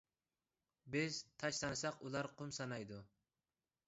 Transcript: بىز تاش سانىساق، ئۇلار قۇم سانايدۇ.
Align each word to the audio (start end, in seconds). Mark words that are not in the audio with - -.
بىز 0.95 1.19
تاش 1.43 1.59
سانىساق، 1.63 1.99
ئۇلار 2.07 2.29
قۇم 2.39 2.55
سانايدۇ. 2.59 2.99